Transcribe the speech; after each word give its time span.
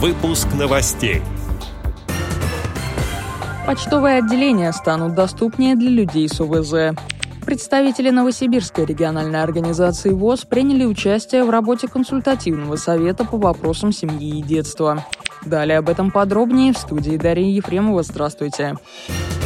Выпуск 0.00 0.46
новостей. 0.56 1.22
Почтовые 3.66 4.18
отделения 4.18 4.72
станут 4.72 5.16
доступнее 5.16 5.74
для 5.74 5.90
людей 5.90 6.28
с 6.28 6.40
ОВЗ. 6.40 6.96
Представители 7.44 8.10
Новосибирской 8.10 8.84
региональной 8.84 9.42
организации 9.42 10.10
ВОЗ 10.10 10.44
приняли 10.44 10.84
участие 10.84 11.42
в 11.42 11.50
работе 11.50 11.88
консультативного 11.88 12.76
совета 12.76 13.24
по 13.24 13.38
вопросам 13.38 13.90
семьи 13.90 14.38
и 14.38 14.42
детства. 14.42 15.04
Далее 15.44 15.78
об 15.78 15.88
этом 15.88 16.12
подробнее 16.12 16.72
в 16.72 16.78
студии 16.78 17.16
Дарьи 17.16 17.50
Ефремова. 17.50 18.04
Здравствуйте. 18.04 18.76
Здравствуйте. 19.08 19.37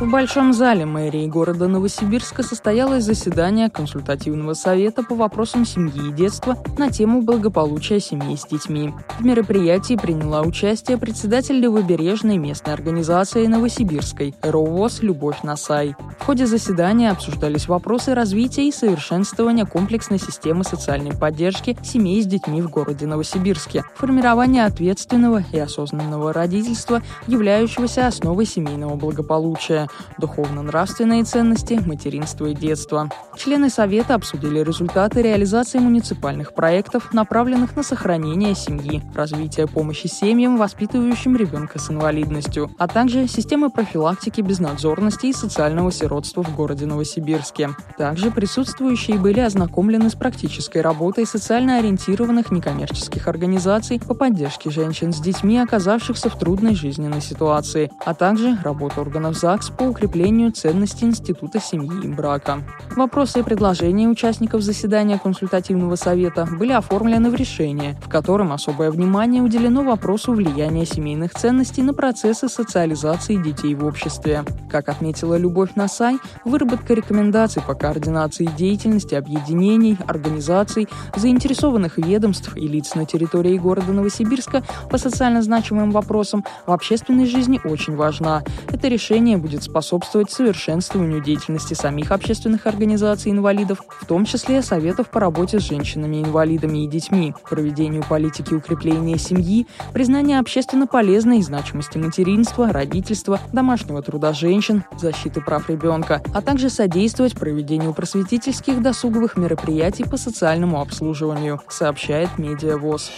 В 0.00 0.08
Большом 0.08 0.52
зале 0.52 0.86
мэрии 0.86 1.26
города 1.26 1.66
Новосибирска 1.66 2.44
состоялось 2.44 3.02
заседание 3.02 3.68
консультативного 3.68 4.54
совета 4.54 5.02
по 5.02 5.16
вопросам 5.16 5.66
семьи 5.66 6.10
и 6.10 6.12
детства 6.12 6.56
на 6.78 6.88
тему 6.88 7.20
благополучия 7.20 7.98
семьи 7.98 8.36
с 8.36 8.46
детьми. 8.46 8.94
В 9.18 9.24
мероприятии 9.24 9.96
приняла 9.96 10.42
участие 10.42 10.98
председатель 10.98 11.56
Левобережной 11.56 12.36
местной 12.38 12.74
организации 12.74 13.48
Новосибирской 13.48 14.36
РОВОЗ 14.42 15.02
Любовь 15.02 15.42
Насай. 15.42 15.96
В 16.20 16.24
ходе 16.24 16.46
заседания 16.46 17.10
обсуждались 17.10 17.66
вопросы 17.66 18.14
развития 18.14 18.68
и 18.68 18.72
совершенствования 18.72 19.66
комплексной 19.66 20.20
системы 20.20 20.62
социальной 20.62 21.12
поддержки 21.12 21.76
семей 21.82 22.22
с 22.22 22.26
детьми 22.26 22.62
в 22.62 22.70
городе 22.70 23.06
Новосибирске, 23.06 23.82
формирование 23.96 24.64
ответственного 24.64 25.42
и 25.52 25.58
осознанного 25.58 26.32
родительства, 26.32 27.02
являющегося 27.26 28.06
основой 28.06 28.46
семейного 28.46 28.94
благополучия, 28.94 29.87
духовно-нравственные 30.18 31.24
ценности, 31.24 31.80
материнство 31.84 32.46
и 32.46 32.54
детство. 32.54 33.10
Члены 33.36 33.70
Совета 33.70 34.14
обсудили 34.14 34.60
результаты 34.60 35.22
реализации 35.22 35.78
муниципальных 35.78 36.54
проектов, 36.54 37.12
направленных 37.12 37.76
на 37.76 37.82
сохранение 37.82 38.54
семьи, 38.54 39.02
развитие 39.14 39.66
помощи 39.66 40.06
семьям, 40.06 40.56
воспитывающим 40.56 41.36
ребенка 41.36 41.78
с 41.78 41.90
инвалидностью, 41.90 42.70
а 42.78 42.88
также 42.88 43.28
системы 43.28 43.70
профилактики 43.70 44.40
безнадзорности 44.40 45.26
и 45.26 45.32
социального 45.32 45.92
сиротства 45.92 46.42
в 46.42 46.54
городе 46.54 46.86
Новосибирске. 46.86 47.70
Также 47.96 48.30
присутствующие 48.30 49.18
были 49.18 49.40
ознакомлены 49.40 50.10
с 50.10 50.14
практической 50.14 50.78
работой 50.80 51.26
социально 51.26 51.78
ориентированных 51.78 52.50
некоммерческих 52.50 53.28
организаций 53.28 54.00
по 54.00 54.14
поддержке 54.14 54.70
женщин 54.70 55.12
с 55.12 55.20
детьми, 55.20 55.58
оказавшихся 55.58 56.30
в 56.30 56.38
трудной 56.38 56.74
жизненной 56.74 57.20
ситуации, 57.20 57.90
а 58.04 58.14
также 58.14 58.58
работу 58.62 59.00
органов 59.00 59.36
ЗАГС 59.36 59.70
по 59.78 59.84
укреплению 59.84 60.50
ценностей 60.50 61.06
Института 61.06 61.60
семьи 61.60 62.04
и 62.04 62.08
брака. 62.08 62.64
Вопросы 62.96 63.40
и 63.40 63.42
предложения 63.44 64.08
участников 64.08 64.62
заседания 64.62 65.18
консультативного 65.18 65.94
совета 65.94 66.48
были 66.58 66.72
оформлены 66.72 67.30
в 67.30 67.36
решение, 67.36 67.96
в 68.02 68.08
котором 68.08 68.52
особое 68.52 68.90
внимание 68.90 69.40
уделено 69.40 69.84
вопросу 69.84 70.32
влияния 70.32 70.84
семейных 70.84 71.32
ценностей 71.32 71.82
на 71.82 71.94
процессы 71.94 72.48
социализации 72.48 73.36
детей 73.36 73.76
в 73.76 73.84
обществе. 73.84 74.44
Как 74.68 74.88
отметила 74.88 75.36
Любовь 75.36 75.70
Насай, 75.76 76.18
выработка 76.44 76.94
рекомендаций 76.94 77.62
по 77.62 77.74
координации 77.74 78.46
деятельности 78.46 79.14
объединений, 79.14 79.96
организаций, 80.08 80.88
заинтересованных 81.14 81.98
ведомств 81.98 82.56
и 82.56 82.66
лиц 82.66 82.96
на 82.96 83.06
территории 83.06 83.56
города 83.58 83.92
Новосибирска 83.92 84.64
по 84.90 84.98
социально 84.98 85.40
значимым 85.40 85.92
вопросам 85.92 86.44
в 86.66 86.72
общественной 86.72 87.26
жизни 87.26 87.60
очень 87.62 87.94
важна. 87.94 88.42
Это 88.72 88.88
решение 88.88 89.36
будет 89.36 89.67
способствовать 89.68 90.30
совершенствованию 90.30 91.22
деятельности 91.22 91.74
самих 91.74 92.10
общественных 92.10 92.66
организаций 92.66 93.30
инвалидов, 93.30 93.80
в 93.88 94.06
том 94.06 94.24
числе 94.24 94.62
советов 94.62 95.10
по 95.10 95.20
работе 95.20 95.60
с 95.60 95.62
женщинами-инвалидами 95.62 96.84
и 96.84 96.88
детьми, 96.88 97.34
проведению 97.48 98.04
политики 98.08 98.54
укрепления 98.54 99.18
семьи, 99.18 99.66
признания 99.92 100.38
общественно 100.38 100.86
полезной 100.86 101.42
значимости 101.42 101.98
материнства, 101.98 102.72
родительства, 102.72 103.40
домашнего 103.52 104.02
труда 104.02 104.32
женщин, 104.32 104.84
защиты 104.98 105.40
прав 105.40 105.68
ребенка, 105.68 106.22
а 106.34 106.40
также 106.40 106.70
содействовать 106.70 107.34
проведению 107.34 107.92
просветительских 107.92 108.82
досуговых 108.82 109.36
мероприятий 109.36 110.04
по 110.04 110.16
социальному 110.16 110.80
обслуживанию, 110.80 111.60
сообщает 111.68 112.38
Медиавоз. 112.38 113.10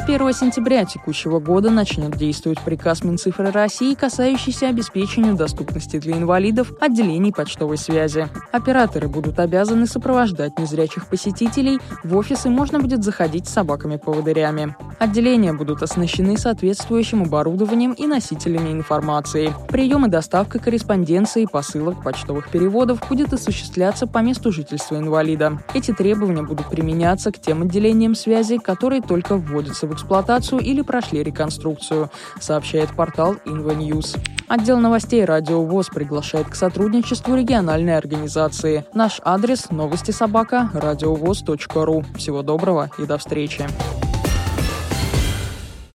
1 0.00 0.32
сентября 0.32 0.84
текущего 0.84 1.38
года 1.38 1.70
начнет 1.70 2.16
действовать 2.16 2.60
приказ 2.60 3.02
Минцифры 3.04 3.50
России, 3.50 3.94
касающийся 3.94 4.68
обеспечения 4.68 5.32
доступности 5.32 5.98
для 5.98 6.14
инвалидов 6.16 6.72
отделений 6.80 7.32
почтовой 7.32 7.78
связи. 7.78 8.28
Операторы 8.52 9.08
будут 9.08 9.38
обязаны 9.38 9.86
сопровождать 9.86 10.58
незрячих 10.58 11.06
посетителей, 11.06 11.78
в 12.04 12.16
офисы 12.16 12.48
можно 12.48 12.78
будет 12.78 13.04
заходить 13.04 13.48
с 13.48 13.52
собаками-поводырями. 13.52 14.76
Отделения 14.98 15.52
будут 15.52 15.82
оснащены 15.82 16.38
соответствующим 16.38 17.22
оборудованием 17.22 17.92
и 17.92 18.06
носителями 18.06 18.72
информации. 18.72 19.52
Прием 19.68 20.06
и 20.06 20.08
доставка 20.08 20.58
корреспонденции 20.58 21.46
посылок 21.50 22.02
почтовых 22.02 22.50
переводов 22.50 23.02
будет 23.08 23.32
осуществляться 23.32 24.06
по 24.06 24.18
месту 24.18 24.52
жительства 24.52 24.96
инвалида. 24.96 25.60
Эти 25.74 25.92
требования 25.92 26.42
будут 26.42 26.68
применяться 26.70 27.30
к 27.32 27.38
тем 27.38 27.62
отделениям 27.62 28.14
связи, 28.14 28.58
которые 28.58 29.02
только 29.02 29.36
вводятся 29.36 29.85
в 29.86 29.94
эксплуатацию 29.94 30.60
или 30.60 30.82
прошли 30.82 31.22
реконструкцию, 31.22 32.10
сообщает 32.40 32.90
портал 32.90 33.36
InvoNews. 33.44 34.18
Отдел 34.48 34.78
новостей 34.78 35.24
«Радио 35.24 35.62
ВОЗ» 35.62 35.88
приглашает 35.88 36.48
к 36.48 36.54
сотрудничеству 36.54 37.34
региональной 37.34 37.96
организации. 37.96 38.84
Наш 38.94 39.20
адрес– 39.24 39.68
новости 39.70 40.12
собака– 40.12 40.70
радиовоз.ру. 40.74 42.04
Всего 42.16 42.42
доброго 42.42 42.90
и 42.98 43.06
до 43.06 43.18
встречи. 43.18 43.66